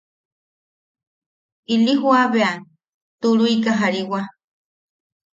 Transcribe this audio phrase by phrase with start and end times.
[1.75, 2.51] Ili jua bea
[3.21, 4.19] turuika jariwa.